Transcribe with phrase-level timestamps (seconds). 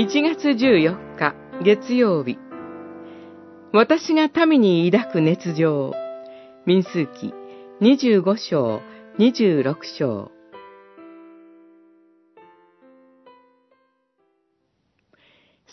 [0.00, 2.38] 1月14日月曜日。
[3.74, 5.92] 私が民に抱く熱情
[6.64, 7.34] 民数記
[7.82, 8.80] 25章
[9.18, 10.30] 26章。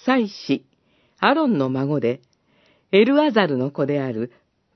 [0.06, 0.66] 祭司
[1.20, 2.20] アロンの孫で
[2.92, 4.34] エルアザルの子である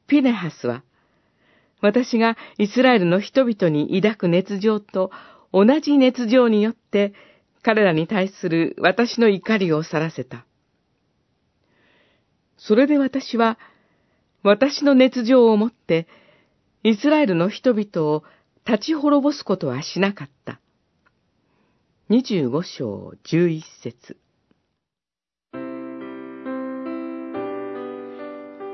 [0.08, 0.82] ピネハスは
[1.82, 5.12] 私がイスラエルの人々に抱く熱情と
[5.52, 7.12] 同じ熱情によって
[7.64, 10.46] 彼らに対する私の怒りをさらせた。
[12.58, 13.58] それで私は、
[14.44, 16.08] 私の熱情をもって、
[16.84, 18.24] イスラエルの人々を
[18.68, 20.60] 立ち滅ぼすことはしなかった。
[22.10, 24.18] 25章11節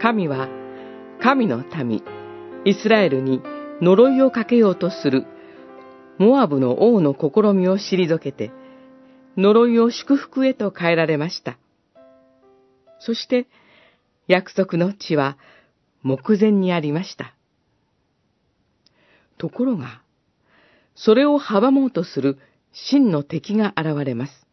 [0.02, 0.48] 神は、
[1.22, 2.04] 神の民、
[2.66, 3.42] イスラエルに
[3.82, 5.26] 呪いをかけようとする、
[6.18, 8.52] モアブの王の試みを退けて、
[9.38, 11.58] 呪いを祝福へと変えられました。
[13.00, 13.48] そして、
[14.28, 15.38] 約束の地は
[16.02, 17.36] 目前にありました。
[19.38, 20.02] ところが、
[20.96, 22.40] それを阻もうとする
[22.74, 24.48] 真の敵が現れます。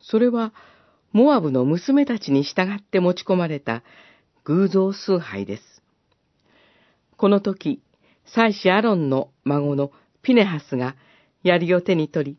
[0.00, 0.52] それは、
[1.12, 3.82] モアブの娘たちに従って持ち込まれた
[4.44, 5.82] 偶像崇拝です。
[7.16, 7.80] この時、
[8.26, 10.96] 祭司アロンの孫のピネハスが
[11.42, 12.38] 槍を手に取り、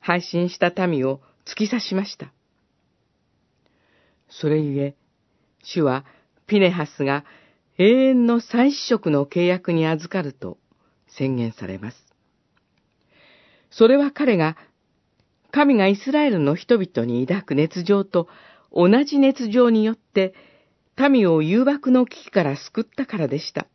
[0.00, 2.32] 配信した民を突き刺しました。
[4.28, 4.94] それゆえ、
[5.62, 6.04] 主は
[6.46, 7.24] ピネハスが
[7.78, 10.58] 永遠の再試食の契約に預かると
[11.06, 11.96] 宣言されます。
[13.70, 14.56] それは彼が
[15.50, 18.28] 神がイスラエルの人々に抱く熱情と
[18.72, 20.34] 同じ熱情によって
[20.96, 23.66] 民を誘惑の危機から救ったからでした。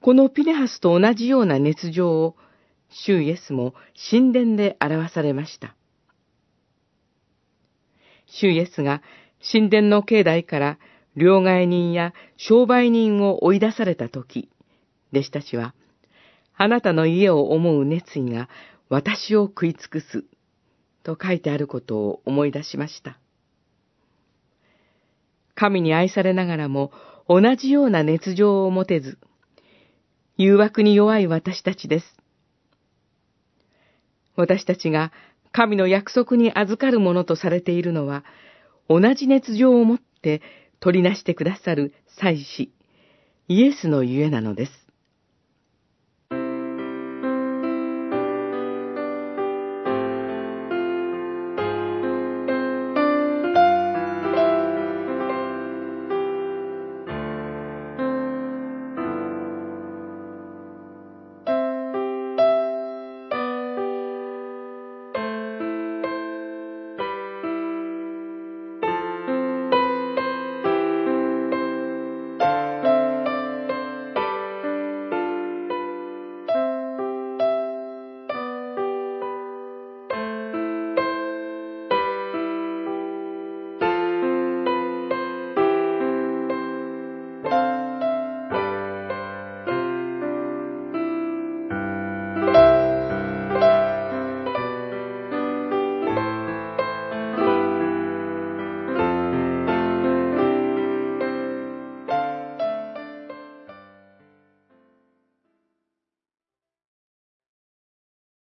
[0.00, 2.36] このピネハスと同じような熱情を
[2.90, 3.74] 主イエスも
[4.10, 5.74] 神殿で表されました。
[8.26, 9.02] 主イエスが
[9.52, 10.78] 神殿の境内から
[11.16, 14.48] 両替人や商売人を追い出された時、
[15.12, 15.74] 弟子たちは、
[16.56, 18.48] あなたの家を思う熱意が
[18.88, 20.24] 私を食い尽くす、
[21.02, 23.18] と書いてあることを思い出しました。
[25.54, 26.92] 神に愛されながらも
[27.28, 29.18] 同じような熱情を持てず、
[30.36, 32.19] 誘惑に弱い私たちです。
[34.40, 35.12] 私たちが
[35.52, 38.24] 神の約束に預かるものとされているのは、
[38.88, 40.42] 同じ熱情を持って
[40.80, 42.72] 取りなしてくださる祭司、
[43.48, 44.72] イエスのゆえなのです。